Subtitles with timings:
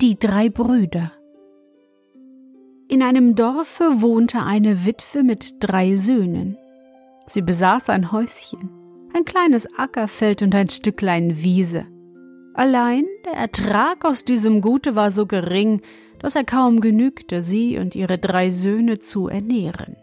[0.00, 1.12] Die drei Brüder.
[2.88, 6.56] In einem Dorfe wohnte eine Witwe mit drei Söhnen.
[7.26, 8.72] Sie besaß ein Häuschen,
[9.14, 11.84] ein kleines Ackerfeld und ein Stücklein Wiese.
[12.54, 15.82] Allein der Ertrag aus diesem Gute war so gering,
[16.18, 19.98] dass er kaum genügte, sie und ihre drei Söhne zu ernähren.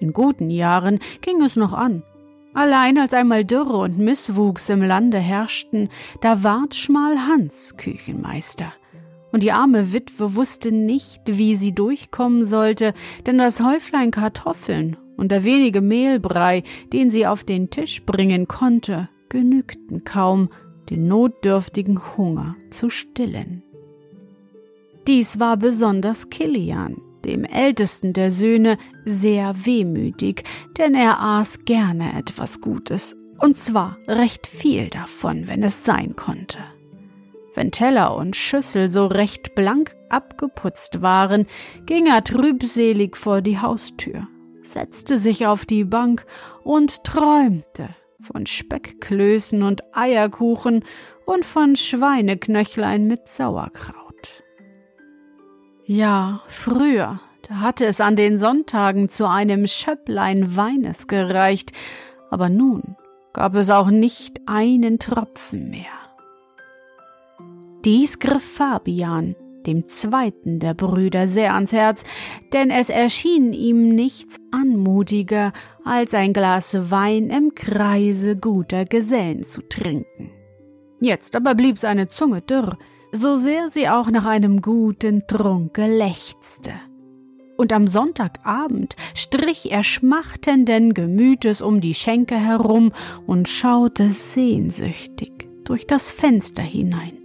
[0.00, 2.02] In guten Jahren ging es noch an.
[2.52, 5.88] Allein als einmal Dürre und Misswuchs im Lande herrschten,
[6.20, 8.72] da ward Schmal Hans Küchenmeister.
[9.32, 12.94] Und die arme Witwe wusste nicht, wie sie durchkommen sollte,
[13.26, 19.08] denn das Häuflein Kartoffeln und der wenige Mehlbrei, den sie auf den Tisch bringen konnte,
[19.28, 20.48] genügten kaum,
[20.88, 23.62] den notdürftigen Hunger zu stillen.
[25.06, 30.44] Dies war besonders Kilian, dem ältesten der Söhne, sehr wehmütig,
[30.78, 36.58] denn er aß gerne etwas Gutes, und zwar recht viel davon, wenn es sein konnte.
[37.54, 41.46] Wenn Teller und Schüssel so recht blank abgeputzt waren,
[41.86, 44.28] ging er trübselig vor die Haustür,
[44.62, 46.26] setzte sich auf die Bank
[46.62, 47.88] und träumte
[48.22, 50.84] von Speckklößen und Eierkuchen
[51.26, 53.99] und von Schweineknöchlein mit Sauerkraut.
[55.92, 57.18] Ja, früher,
[57.48, 61.72] da hatte es an den Sonntagen zu einem Schöpplein Weines gereicht,
[62.30, 62.94] aber nun
[63.32, 65.90] gab es auch nicht einen Tropfen mehr.
[67.84, 69.34] Dies griff Fabian,
[69.66, 72.04] dem zweiten der Brüder, sehr ans Herz,
[72.52, 75.52] denn es erschien ihm nichts anmutiger,
[75.84, 80.30] als ein Glas Wein im Kreise guter Gesellen zu trinken.
[81.00, 82.78] Jetzt aber blieb seine Zunge dürr,
[83.12, 86.72] so sehr sie auch nach einem guten Trunke lechzte.
[87.56, 92.92] Und am Sonntagabend strich er schmachtenden Gemütes um die Schenke herum
[93.26, 97.18] und schaute sehnsüchtig durch das Fenster hinein.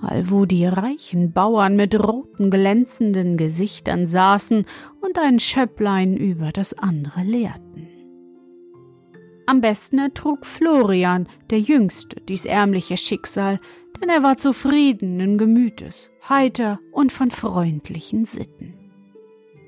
[0.00, 4.64] Allwo die reichen Bauern mit roten glänzenden Gesichtern saßen
[5.00, 7.88] und ein Schöpplein über das andere leerten.
[9.46, 13.60] Am besten ertrug Florian, der Jüngste, dies ärmliche Schicksal,
[14.00, 18.74] denn er war zufriedenen Gemütes, heiter und von freundlichen Sitten.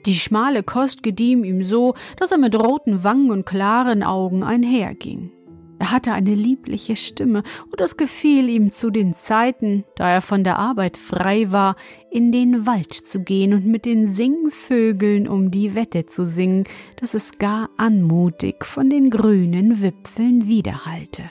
[0.06, 5.32] Die schmale Kost gedieh ihm so, dass er mit roten Wangen und klaren Augen einherging.
[5.78, 10.42] Er hatte eine liebliche Stimme, und es gefiel ihm zu den Zeiten, da er von
[10.42, 11.76] der Arbeit frei war,
[12.10, 16.64] in den Wald zu gehen und mit den Singvögeln um die Wette zu singen,
[16.96, 21.30] dass es gar anmutig von den grünen Wipfeln widerhallte.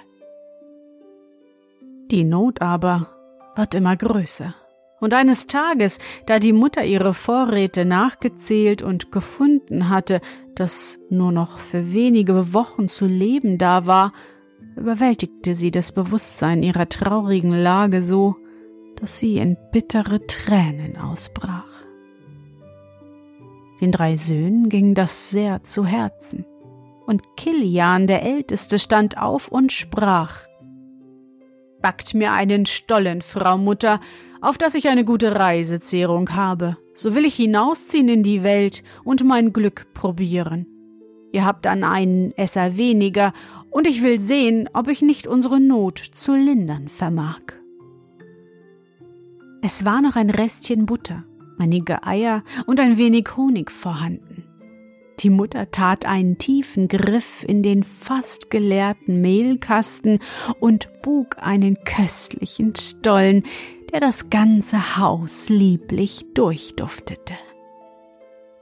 [2.09, 3.09] Die Not aber
[3.55, 4.55] wird immer größer.
[4.99, 10.21] Und eines Tages, da die Mutter ihre Vorräte nachgezählt und gefunden hatte,
[10.55, 14.13] dass nur noch für wenige Wochen zu leben da war,
[14.75, 18.37] überwältigte sie das Bewusstsein ihrer traurigen Lage so,
[18.95, 21.69] dass sie in bittere Tränen ausbrach.
[23.81, 26.45] Den drei Söhnen ging das sehr zu Herzen,
[27.05, 30.47] und Kilian, der Älteste, stand auf und sprach
[31.81, 33.99] Backt mir einen Stollen, Frau Mutter,
[34.41, 36.77] auf dass ich eine gute Reisezehrung habe.
[36.93, 40.65] So will ich hinausziehen in die Welt und mein Glück probieren.
[41.31, 43.33] Ihr habt dann einen Esser weniger,
[43.69, 47.41] und ich will sehen, ob ich nicht unsere Not zu lindern vermag.
[49.61, 51.25] Es war noch ein Restchen Butter,
[51.59, 54.36] einige Eier und ein wenig Honig vorhanden.
[55.19, 60.19] Die Mutter tat einen tiefen Griff in den fast geleerten Mehlkasten
[60.59, 63.43] und bug einen köstlichen Stollen,
[63.91, 67.33] der das ganze Haus lieblich durchduftete.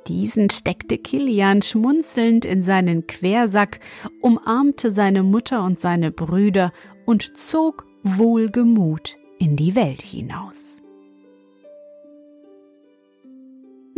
[0.08, 3.80] Diesen steckte Kilian schmunzelnd in seinen Quersack,
[4.22, 6.72] umarmte seine Mutter und seine Brüder
[7.06, 10.75] und zog wohlgemut in die Welt hinaus.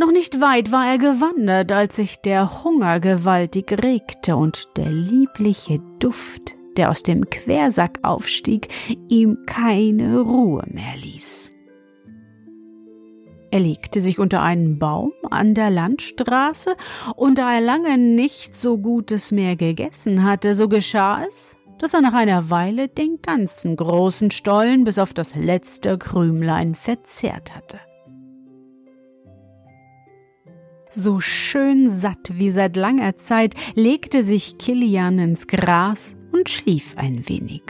[0.00, 5.80] Noch nicht weit war er gewandert, als sich der Hunger gewaltig regte und der liebliche
[5.98, 8.68] Duft, der aus dem Quersack aufstieg,
[9.08, 11.50] ihm keine Ruhe mehr ließ.
[13.50, 16.76] Er legte sich unter einen Baum an der Landstraße,
[17.16, 22.02] und da er lange nicht so Gutes mehr gegessen hatte, so geschah es, dass er
[22.02, 27.80] nach einer Weile den ganzen großen Stollen bis auf das letzte Krümlein verzehrt hatte.
[30.90, 37.28] So schön satt wie seit langer Zeit legte sich Kilian ins Gras und schlief ein
[37.28, 37.62] wenig.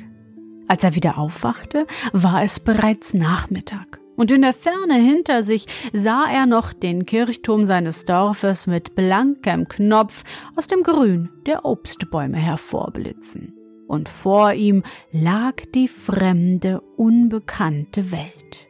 [0.68, 6.26] Als er wieder aufwachte, war es bereits Nachmittag, und in der Ferne hinter sich sah
[6.30, 10.24] er noch den Kirchturm seines Dorfes mit blankem Knopf
[10.56, 13.54] aus dem Grün der Obstbäume hervorblitzen.
[13.88, 18.68] Und vor ihm lag die fremde, unbekannte Welt.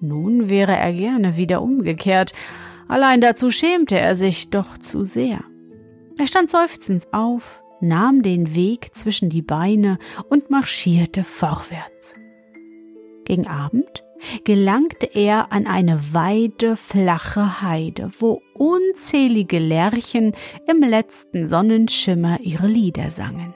[0.00, 2.32] Nun wäre er gerne wieder umgekehrt,
[2.92, 5.42] Allein dazu schämte er sich doch zu sehr.
[6.18, 9.98] Er stand seufzend auf, nahm den Weg zwischen die Beine
[10.28, 12.14] und marschierte vorwärts.
[13.24, 14.04] Gegen Abend
[14.44, 20.34] gelangte er an eine weite, flache Heide, wo unzählige Lerchen
[20.68, 23.54] im letzten Sonnenschimmer ihre Lieder sangen.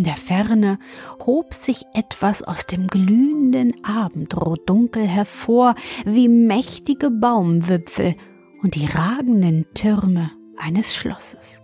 [0.00, 0.78] In der Ferne
[1.26, 5.74] hob sich etwas aus dem glühenden Abendrotdunkel hervor,
[6.06, 8.16] wie mächtige Baumwipfel
[8.62, 11.60] und die ragenden Türme eines Schlosses.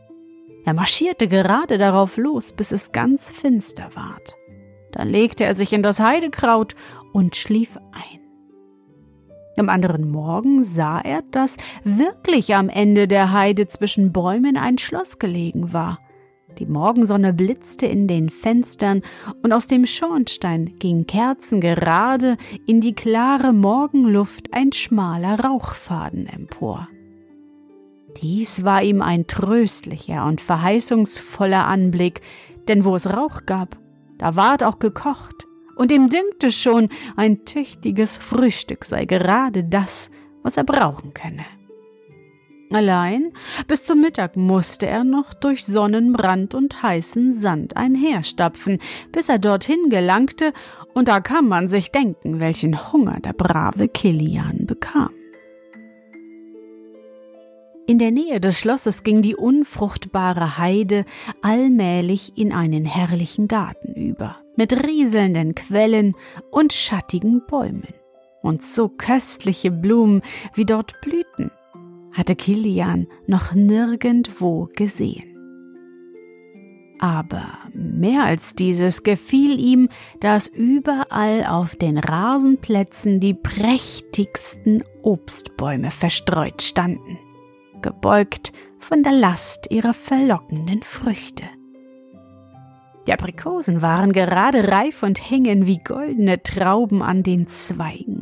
[0.66, 4.36] Er marschierte gerade darauf los, bis es ganz finster ward.
[4.92, 6.76] Dann legte er sich in das Heidekraut
[7.14, 8.20] und schlief ein.
[9.56, 15.18] Am anderen Morgen sah er, dass wirklich am Ende der Heide zwischen Bäumen ein Schloss
[15.18, 16.00] gelegen war.
[16.58, 19.02] Die Morgensonne blitzte in den Fenstern
[19.42, 22.36] und aus dem Schornstein ging kerzengerade
[22.66, 26.88] in die klare Morgenluft ein schmaler Rauchfaden empor.
[28.22, 32.22] Dies war ihm ein tröstlicher und verheißungsvoller Anblick,
[32.68, 33.78] denn wo es Rauch gab,
[34.16, 40.10] da ward auch gekocht, und ihm dünkte schon, ein tüchtiges Frühstück sei gerade das,
[40.42, 41.44] was er brauchen könne.
[42.70, 43.32] Allein
[43.68, 48.80] bis zum Mittag musste er noch durch Sonnenbrand und heißen Sand einherstapfen,
[49.12, 50.52] bis er dorthin gelangte,
[50.92, 55.10] und da kann man sich denken, welchen Hunger der brave Kilian bekam.
[57.88, 61.04] In der Nähe des Schlosses ging die unfruchtbare Heide
[61.40, 66.16] allmählich in einen herrlichen Garten über, mit rieselnden Quellen
[66.50, 67.94] und schattigen Bäumen.
[68.42, 70.22] Und so köstliche Blumen,
[70.54, 71.52] wie dort blühten,
[72.16, 75.36] hatte Kilian noch nirgendwo gesehen.
[76.98, 79.90] Aber mehr als dieses gefiel ihm,
[80.20, 87.18] dass überall auf den Rasenplätzen die prächtigsten Obstbäume verstreut standen,
[87.82, 91.44] gebeugt von der Last ihrer verlockenden Früchte.
[93.06, 98.15] Die Aprikosen waren gerade reif und hingen wie goldene Trauben an den Zweigen.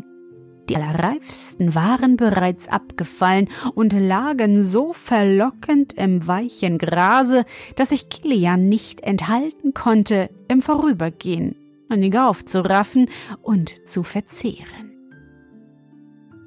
[0.68, 7.44] Die allerreifsten waren bereits abgefallen und lagen so verlockend im weichen Grase,
[7.76, 11.56] dass sich Kilian nicht enthalten konnte, im Vorübergehen
[11.88, 13.10] einige aufzuraffen
[13.42, 14.92] und zu verzehren.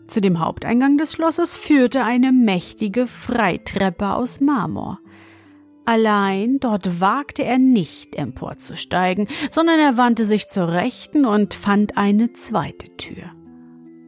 [0.08, 5.00] Zu dem Haupteingang des Schlosses führte eine mächtige Freitreppe aus Marmor.
[5.86, 12.34] Allein dort wagte er nicht emporzusteigen, sondern er wandte sich zur Rechten und fand eine
[12.34, 13.37] zweite Tür.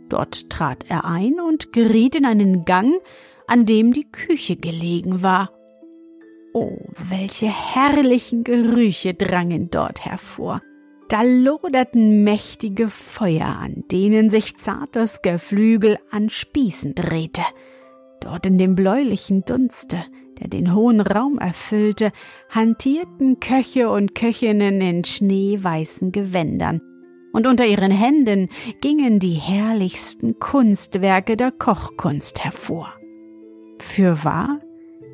[0.09, 2.93] Dort trat er ein und geriet in einen Gang,
[3.47, 5.51] an dem die Küche gelegen war.
[6.53, 6.77] Oh,
[7.09, 10.61] welche herrlichen Gerüche drangen dort hervor.
[11.09, 17.41] Da loderten mächtige Feuer, an denen sich zartes Geflügel an Spießen drehte.
[18.19, 20.03] Dort in dem bläulichen Dunste,
[20.39, 22.11] der den hohen Raum erfüllte,
[22.49, 26.81] hantierten Köche und Köchinnen in schneeweißen Gewändern,
[27.31, 28.49] und unter ihren Händen
[28.81, 32.93] gingen die herrlichsten Kunstwerke der Kochkunst hervor.
[33.79, 34.59] Fürwahr,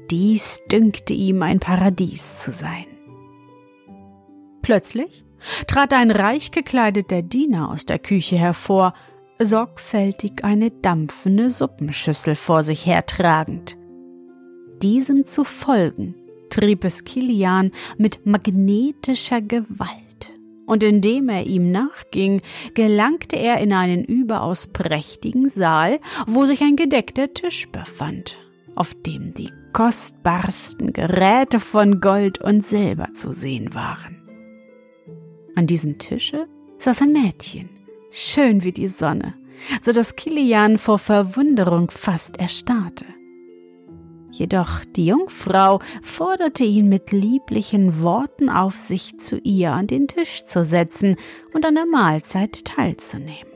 [0.09, 2.85] dies dünkte ihm ein Paradies zu sein.
[4.61, 5.23] Plötzlich
[5.67, 8.93] trat ein reich gekleideter Diener aus der Küche hervor,
[9.39, 13.77] sorgfältig eine dampfende Suppenschüssel vor sich hertragend.
[14.81, 16.15] Diesem zu folgen
[16.49, 20.04] trieb es Kilian mit magnetischer Gewalt
[20.65, 22.41] und indem er ihm nachging,
[22.73, 28.37] gelangte er in einen überaus prächtigen Saal, wo sich ein gedeckter Tisch befand,
[28.75, 34.21] auf dem die kostbarsten Geräte von Gold und Silber zu sehen waren.
[35.55, 37.69] An diesem Tische saß ein Mädchen,
[38.11, 39.35] schön wie die Sonne,
[39.81, 43.05] so dass Kilian vor Verwunderung fast erstarrte.
[44.37, 50.43] Jedoch die Jungfrau forderte ihn mit lieblichen Worten auf, sich zu ihr an den Tisch
[50.43, 51.15] zu setzen
[51.53, 53.53] und an der Mahlzeit teilzunehmen.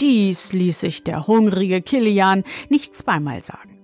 [0.00, 3.80] Dies ließ sich der hungrige Kilian nicht zweimal sagen.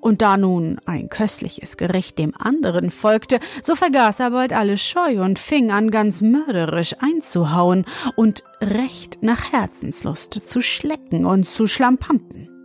[0.00, 5.22] Und da nun ein köstliches Gericht dem anderen folgte, so vergaß er bald alle Scheu
[5.22, 7.84] und fing an, ganz mörderisch einzuhauen
[8.16, 12.57] und recht nach Herzenslust zu schlecken und zu schlampampen.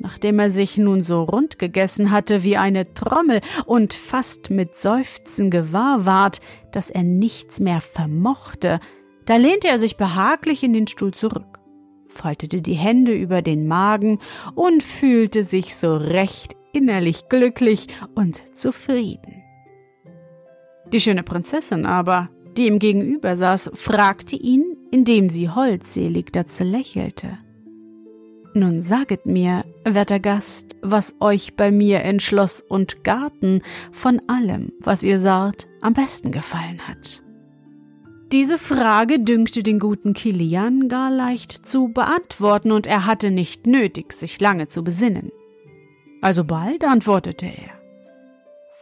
[0.00, 5.50] Nachdem er sich nun so rund gegessen hatte wie eine Trommel und fast mit Seufzen
[5.50, 6.40] gewahr ward,
[6.72, 8.80] dass er nichts mehr vermochte,
[9.26, 11.58] da lehnte er sich behaglich in den Stuhl zurück
[12.08, 14.18] faltete die Hände über den Magen
[14.54, 19.42] und fühlte sich so recht innerlich glücklich und zufrieden.
[20.92, 27.38] Die schöne Prinzessin aber, die ihm gegenüber saß, fragte ihn, indem sie holdselig dazu lächelte.
[28.58, 33.62] Nun saget mir, werter Gast, was euch bei mir in Schloss und Garten
[33.92, 37.22] von allem, was ihr saht, am besten gefallen hat.
[38.32, 44.12] Diese Frage dünkte den guten Kilian gar leicht zu beantworten, und er hatte nicht nötig,
[44.12, 45.30] sich lange zu besinnen.
[46.20, 47.78] Alsobald antwortete er.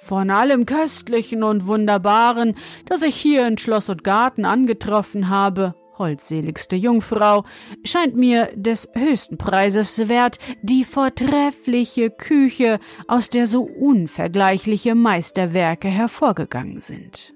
[0.00, 2.54] Von allem Köstlichen und Wunderbaren,
[2.86, 7.44] das ich hier in Schloss und Garten angetroffen habe, holdseligste Jungfrau,
[7.84, 16.80] scheint mir des höchsten Preises wert die vortreffliche Küche, aus der so unvergleichliche Meisterwerke hervorgegangen
[16.80, 17.34] sind.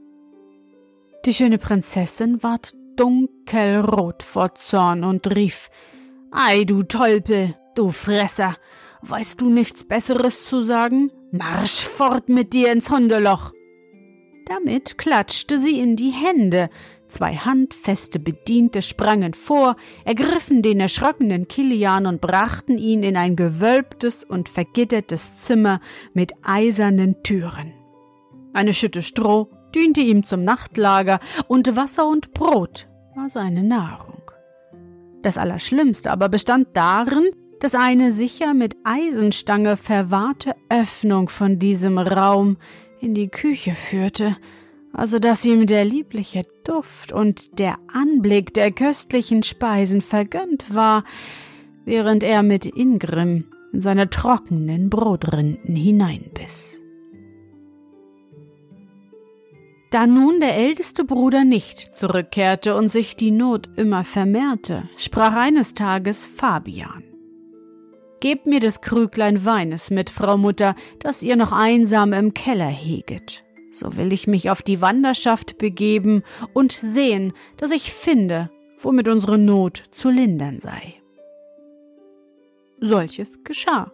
[1.26, 5.70] Die schöne Prinzessin ward dunkelrot vor Zorn und rief
[6.30, 8.56] Ei, du Tolpel, du Fresser,
[9.02, 11.10] weißt du nichts Besseres zu sagen?
[11.32, 13.52] Marsch fort mit dir ins Hundeloch.
[14.46, 16.70] Damit klatschte sie in die Hände,
[17.10, 24.24] zwei handfeste Bediente sprangen vor, ergriffen den erschrockenen Kilian und brachten ihn in ein gewölbtes
[24.24, 25.80] und vergittertes Zimmer
[26.14, 27.72] mit eisernen Türen.
[28.52, 34.22] Eine Schütte Stroh diente ihm zum Nachtlager, und Wasser und Brot war seine Nahrung.
[35.22, 42.56] Das Allerschlimmste aber bestand darin, dass eine sicher mit Eisenstange verwahrte Öffnung von diesem Raum
[43.00, 44.36] in die Küche führte,
[44.92, 51.04] also dass ihm der liebliche Duft und der Anblick der köstlichen Speisen vergönnt war,
[51.85, 56.80] während er mit Ingrimm in seine trockenen Brotrinden hineinbiss.
[59.90, 65.75] Da nun der älteste Bruder nicht zurückkehrte und sich die Not immer vermehrte, sprach eines
[65.75, 67.02] Tages Fabian.
[68.20, 73.42] Gebt mir des Krüglein Weines mit, Frau Mutter, das ihr noch einsam im Keller heget.
[73.70, 76.22] So will ich mich auf die Wanderschaft begeben
[76.52, 80.94] und sehen, dass ich finde, womit unsere Not zu lindern sei.
[82.80, 83.92] Solches geschah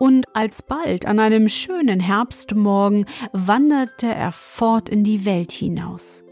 [0.00, 6.24] und alsbald an einem schönen Herbstmorgen wanderte er fort in die Welt hinaus.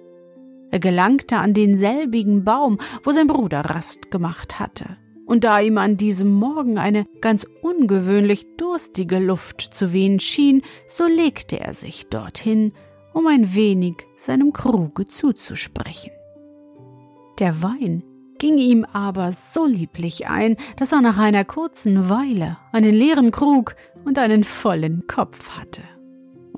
[0.70, 4.96] Er gelangte an denselbigen Baum, wo sein Bruder Rast gemacht hatte.
[5.28, 11.06] Und da ihm an diesem Morgen eine ganz ungewöhnlich durstige Luft zu wehen schien, so
[11.06, 12.72] legte er sich dorthin,
[13.12, 16.12] um ein wenig seinem Kruge zuzusprechen.
[17.38, 18.04] Der Wein
[18.38, 23.76] ging ihm aber so lieblich ein, dass er nach einer kurzen Weile einen leeren Krug
[24.06, 25.82] und einen vollen Kopf hatte.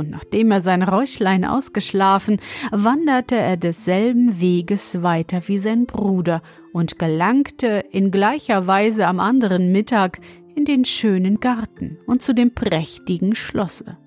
[0.00, 2.40] Und nachdem er sein Räuschlein ausgeschlafen,
[2.70, 6.40] wanderte er desselben Weges weiter wie sein Bruder
[6.72, 10.22] und gelangte in gleicher Weise am anderen Mittag
[10.54, 13.98] in den schönen Garten und zu dem prächtigen Schlosse.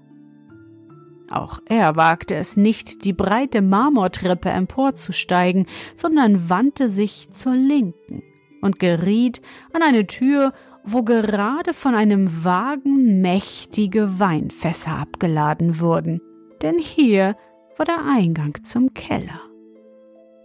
[1.30, 8.24] Auch er wagte es nicht, die breite Marmortreppe emporzusteigen, sondern wandte sich zur Linken
[8.62, 16.22] und geriet an eine Tür, wo gerade von einem Wagen mächtige Weinfässer abgeladen wurden,
[16.62, 17.36] denn hier
[17.78, 19.42] war der Eingang zum Keller.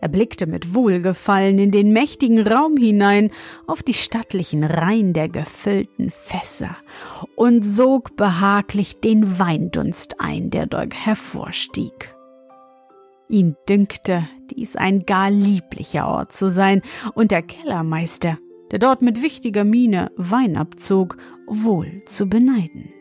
[0.00, 3.32] Er blickte mit Wohlgefallen in den mächtigen Raum hinein
[3.66, 6.76] auf die stattlichen Reihen der gefüllten Fässer
[7.34, 12.14] und sog behaglich den Weindunst ein, der dort hervorstieg.
[13.28, 16.80] Ihn dünkte, dies ein gar lieblicher Ort zu sein,
[17.14, 18.38] und der Kellermeister,
[18.70, 22.92] der dort mit wichtiger Miene Wein abzog, wohl zu beneiden.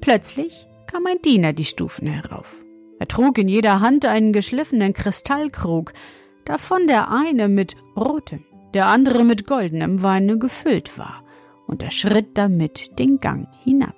[0.00, 2.64] Plötzlich kam ein Diener die Stufen herauf.
[2.98, 5.92] Er trug in jeder Hand einen geschliffenen Kristallkrug,
[6.44, 8.44] davon der eine mit rotem,
[8.74, 11.24] der andere mit goldenem Weine gefüllt war,
[11.66, 13.96] und er schritt damit den Gang hinab.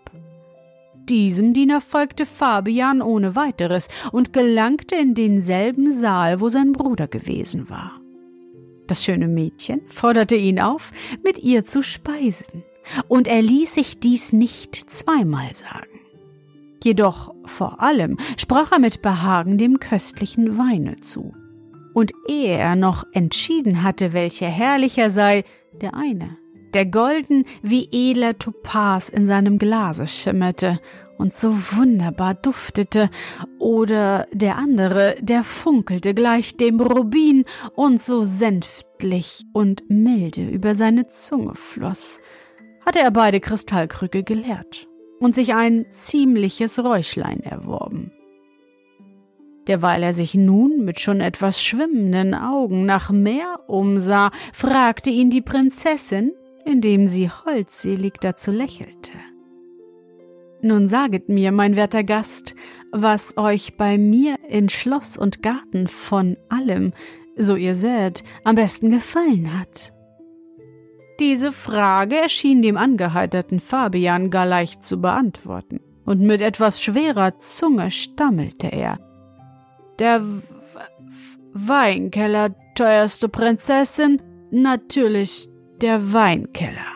[1.08, 7.68] diesem Diener folgte Fabian ohne weiteres und gelangte in denselben Saal, wo sein Bruder gewesen
[7.68, 8.01] war.
[8.86, 10.92] Das schöne Mädchen forderte ihn auf,
[11.24, 12.64] mit ihr zu speisen,
[13.08, 16.00] und er ließ sich dies nicht zweimal sagen.
[16.82, 21.32] Jedoch vor allem sprach er mit Behagen dem köstlichen Weine zu.
[21.94, 25.44] Und ehe er noch entschieden hatte, welcher herrlicher sei,
[25.80, 26.38] der eine,
[26.74, 30.80] der golden wie edler Topaz in seinem Glase schimmerte
[31.18, 33.10] und so wunderbar duftete,
[33.58, 41.08] oder der andere, der funkelte gleich dem Rubin und so senftlich und milde über seine
[41.08, 42.20] Zunge floss,
[42.84, 44.88] hatte er beide Kristallkrüge geleert
[45.20, 48.12] und sich ein ziemliches Räuschlein erworben.
[49.68, 55.42] Derweil er sich nun mit schon etwas schwimmenden Augen nach Meer umsah, fragte ihn die
[55.42, 56.32] Prinzessin,
[56.64, 59.12] indem sie holdselig dazu lächelte.
[60.62, 62.54] Nun saget mir, mein werter Gast,
[62.92, 66.92] was euch bei mir in Schloss und Garten von allem,
[67.36, 69.92] so ihr seht, am besten gefallen hat.
[71.18, 77.90] Diese Frage erschien dem angeheiterten Fabian gar leicht zu beantworten, und mit etwas schwerer Zunge
[77.90, 78.98] stammelte er.
[79.98, 80.42] Der w
[81.54, 85.48] Weinkeller, teuerste Prinzessin, natürlich
[85.82, 86.91] der Weinkeller.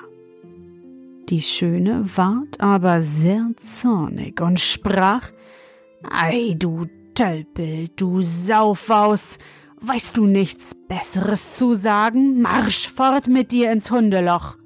[1.29, 5.33] Die Schöne ward aber sehr zornig und sprach
[6.09, 9.39] Ei, du Tölpel, du Saufaus,
[9.81, 12.41] Weißt du nichts Besseres zu sagen?
[12.41, 14.57] Marsch fort mit dir ins Hundeloch!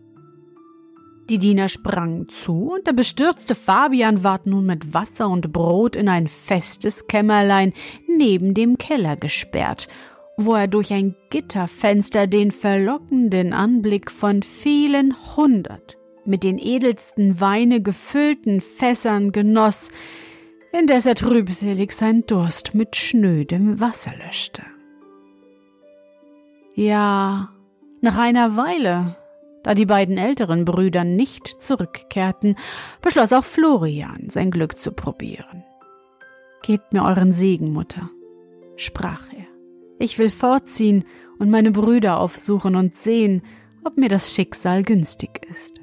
[1.28, 6.08] Die Diener sprangen zu, und der bestürzte Fabian ward nun mit Wasser und Brot in
[6.08, 7.72] ein festes Kämmerlein
[8.08, 9.88] neben dem Keller gesperrt,
[10.36, 17.80] wo er durch ein Gitterfenster den verlockenden Anblick von vielen hundert mit den edelsten Weine
[17.80, 19.90] gefüllten Fässern genoss,
[20.72, 24.62] indes er trübselig sein Durst mit schnödem Wasser löschte.
[26.74, 27.50] Ja,
[28.00, 29.16] nach einer Weile,
[29.62, 32.56] da die beiden älteren Brüder nicht zurückkehrten,
[33.02, 35.64] beschloss auch Florian, sein Glück zu probieren.
[36.62, 38.10] Gebt mir euren Segen, Mutter,
[38.76, 39.46] sprach er.
[39.98, 41.04] Ich will fortziehen
[41.38, 43.42] und meine Brüder aufsuchen und sehen,
[43.84, 45.80] ob mir das Schicksal günstig ist.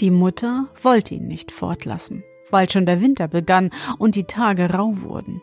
[0.00, 5.02] Die Mutter wollte ihn nicht fortlassen, weil schon der Winter begann und die Tage rau
[5.02, 5.40] wurden.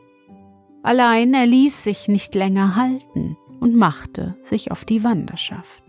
[0.84, 5.84] Allein er ließ sich nicht länger halten, und machte sich auf die Wanderschaft.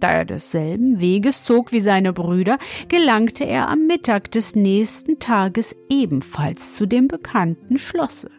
[0.00, 2.58] Da er desselben Weges zog wie seine Brüder,
[2.88, 8.30] gelangte er am Mittag des nächsten Tages ebenfalls zu dem bekannten Schlosse.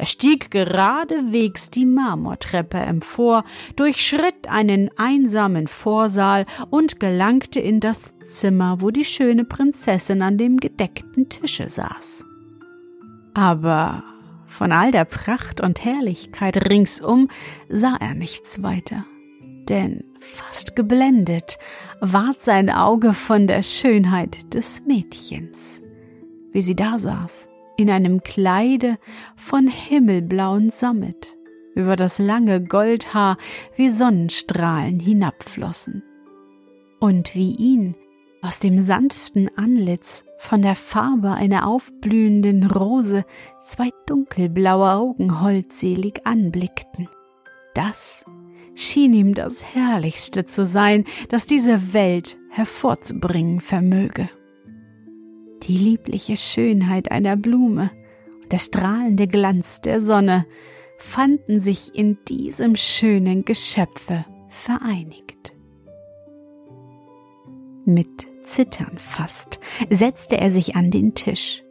[0.00, 3.44] Er stieg geradewegs die Marmortreppe empor,
[3.76, 10.56] durchschritt einen einsamen Vorsaal und gelangte in das Zimmer, wo die schöne Prinzessin an dem
[10.56, 12.24] gedeckten Tische saß.
[13.34, 14.02] Aber
[14.46, 17.28] von all der Pracht und Herrlichkeit ringsum
[17.68, 19.04] sah er nichts weiter,
[19.68, 21.58] denn fast geblendet
[22.00, 25.82] ward sein Auge von der Schönheit des Mädchens,
[26.52, 27.49] wie sie da saß,
[27.80, 28.98] in einem Kleide
[29.36, 31.36] von himmelblauen Sammet,
[31.74, 33.38] über das lange Goldhaar
[33.76, 36.02] wie Sonnenstrahlen hinabflossen,
[37.00, 37.94] und wie ihn
[38.42, 43.24] aus dem sanften Antlitz von der Farbe einer aufblühenden Rose
[43.62, 47.08] zwei dunkelblaue Augen holdselig anblickten.
[47.74, 48.24] Das
[48.74, 54.30] schien ihm das Herrlichste zu sein, das diese Welt hervorzubringen vermöge.
[55.62, 57.90] Die liebliche Schönheit einer Blume
[58.42, 60.46] und der strahlende Glanz der Sonne
[60.98, 65.54] fanden sich in diesem schönen Geschöpfe vereinigt.
[67.84, 71.62] Mit Zittern fast setzte er sich an den Tisch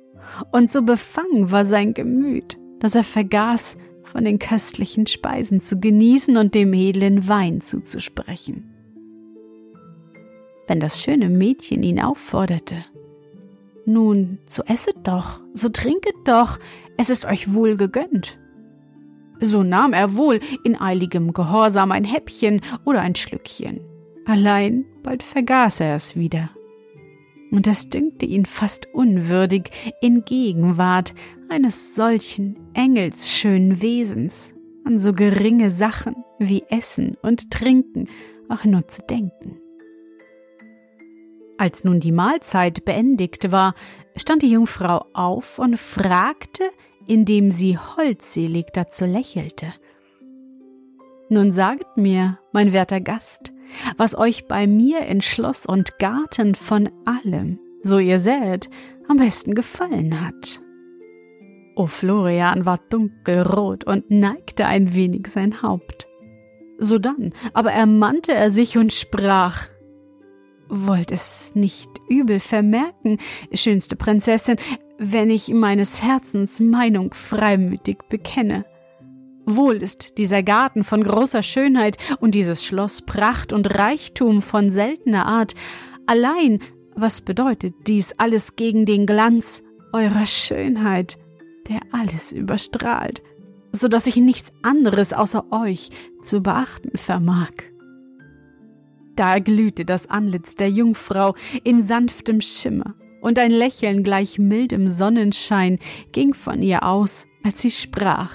[0.51, 6.35] und so befangen war sein Gemüt, dass er vergaß, von den köstlichen Speisen zu genießen
[6.37, 8.73] und dem edlen Wein zuzusprechen.
[10.67, 12.85] Wenn das schöne Mädchen ihn aufforderte,
[13.85, 16.59] nun, so esset doch, so trinket doch,
[16.97, 18.37] es ist euch wohl gegönnt.
[19.39, 23.79] So nahm er wohl in eiligem Gehorsam ein Häppchen oder ein Schlückchen.
[24.25, 26.49] Allein bald vergaß er es wieder
[27.51, 31.13] und es dünkte ihn fast unwürdig, in Gegenwart
[31.49, 38.07] eines solchen engelsschönen Wesens an so geringe Sachen wie Essen und Trinken
[38.49, 39.59] auch nur zu denken.
[41.59, 43.75] Als nun die Mahlzeit beendigt war,
[44.15, 46.63] stand die Jungfrau auf und fragte,
[47.05, 49.73] indem sie holdselig dazu lächelte.
[51.27, 53.51] Nun saget mir, mein werter Gast,
[53.97, 58.69] was euch bei mir in Schloss und Garten von allem, so ihr sähet,
[59.09, 60.61] am besten gefallen hat.
[61.75, 66.07] O Florian war dunkelrot und neigte ein wenig sein Haupt.
[66.77, 69.67] Sodann aber ermannte er sich und sprach
[70.69, 73.17] Wollt es nicht übel vermerken,
[73.53, 74.57] schönste Prinzessin,
[74.99, 78.65] wenn ich meines Herzens Meinung freimütig bekenne.
[79.45, 85.25] Wohl ist dieser Garten von großer Schönheit und dieses Schloss Pracht und Reichtum von seltener
[85.25, 85.55] Art,
[86.05, 86.59] allein
[86.95, 91.17] was bedeutet dies alles gegen den Glanz eurer Schönheit,
[91.67, 93.23] der alles überstrahlt,
[93.71, 95.89] so dass ich nichts anderes außer euch
[96.21, 97.68] zu beachten vermag?
[99.19, 105.77] Da erglühte das Antlitz der Jungfrau in sanftem Schimmer, und ein Lächeln gleich mildem Sonnenschein
[106.13, 108.31] ging von ihr aus, als sie sprach.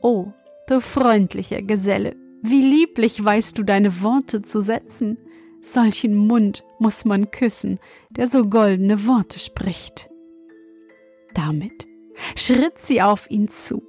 [0.00, 0.32] O,
[0.68, 5.18] du freundlicher Geselle, wie lieblich weißt du deine Worte zu setzen.
[5.60, 10.08] Solchen Mund muss man küssen, der so goldene Worte spricht.
[11.34, 11.86] Damit
[12.36, 13.82] schritt sie auf ihn zu,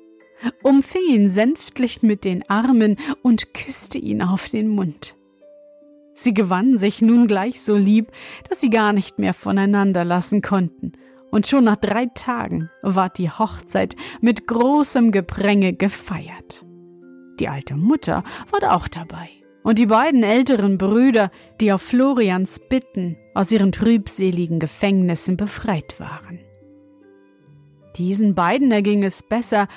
[0.62, 5.15] umfing ihn sänftlich mit den Armen und küsste ihn auf den Mund.
[6.15, 8.10] Sie gewannen sich nun gleich so lieb,
[8.49, 10.93] dass sie gar nicht mehr voneinander lassen konnten,
[11.30, 16.65] und schon nach drei Tagen ward die Hochzeit mit großem Gepränge gefeiert.
[17.41, 19.30] Die alte Mutter war auch dabei,
[19.62, 26.39] und die beiden älteren Brüder, die auf Florians Bitten aus ihren trübseligen Gefängnissen befreit waren.
[27.97, 29.67] Diesen beiden erging es besser,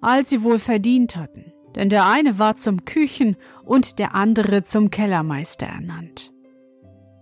[0.00, 4.90] als sie wohl verdient hatten, denn der eine war zum Küchen- und der andere zum
[4.90, 6.32] Kellermeister ernannt.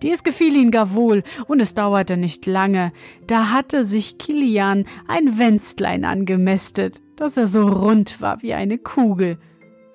[0.03, 2.92] Dies gefiel ihm gar wohl, und es dauerte nicht lange,
[3.27, 9.38] da hatte sich Kilian ein Wänstlein angemästet, dass er so rund war wie eine Kugel,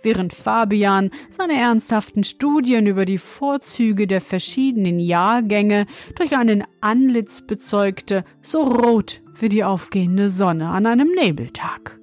[0.03, 8.23] während Fabian seine ernsthaften Studien über die Vorzüge der verschiedenen Jahrgänge durch einen Antlitz bezeugte,
[8.41, 12.00] so rot wie die aufgehende Sonne an einem Nebeltag.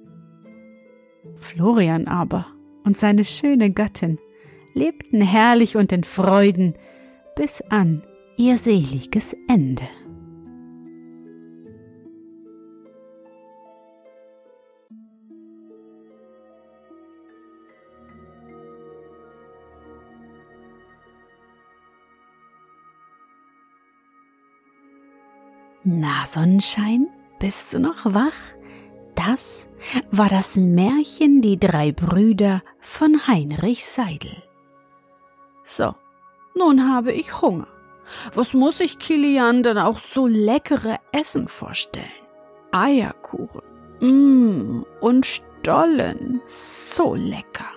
[1.49, 2.45] Florian aber
[2.83, 4.19] und seine schöne Gattin
[4.75, 6.75] lebten herrlich und in Freuden
[7.35, 8.03] bis an
[8.37, 9.83] ihr seliges Ende.
[25.83, 27.07] Na, Sonnenschein,
[27.39, 28.58] bist du noch wach?
[29.27, 29.67] Das
[30.11, 34.43] war das Märchen Die drei Brüder von Heinrich Seidel.
[35.65, 35.93] So,
[36.55, 37.67] nun habe ich Hunger.
[38.33, 42.05] Was muss ich Kilian denn auch so leckere Essen vorstellen?
[42.71, 43.61] Eierkuchen,
[43.99, 47.69] mmm, und Stollen, so lecker.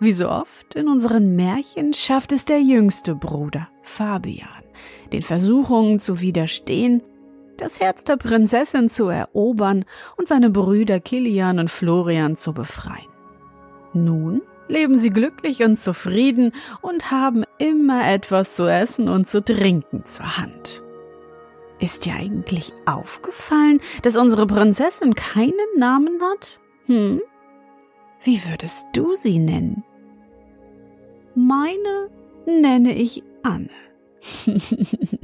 [0.00, 4.64] Wie so oft in unseren Märchen schafft es der jüngste Bruder, Fabian,
[5.12, 7.02] den Versuchungen zu widerstehen,
[7.56, 9.84] das Herz der Prinzessin zu erobern
[10.16, 13.08] und seine Brüder Kilian und Florian zu befreien.
[13.92, 20.04] Nun leben sie glücklich und zufrieden und haben immer etwas zu essen und zu trinken
[20.06, 20.82] zur Hand.
[21.80, 26.60] Ist dir eigentlich aufgefallen, dass unsere Prinzessin keinen Namen hat?
[26.86, 27.20] Hm?
[28.22, 29.84] Wie würdest du sie nennen?
[31.34, 32.10] Meine
[32.46, 33.70] nenne ich Anne.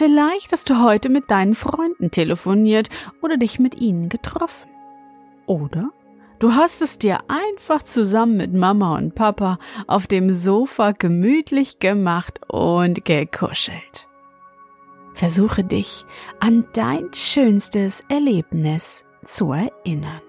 [0.00, 2.88] Vielleicht hast du heute mit deinen Freunden telefoniert
[3.20, 4.70] oder dich mit ihnen getroffen.
[5.44, 5.90] Oder
[6.38, 12.40] du hast es dir einfach zusammen mit Mama und Papa auf dem Sofa gemütlich gemacht
[12.48, 14.08] und gekuschelt.
[15.12, 16.06] Versuche dich
[16.38, 20.22] an dein schönstes Erlebnis zu erinnern.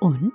[0.00, 0.34] Und?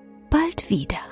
[0.31, 1.10] bald wieder.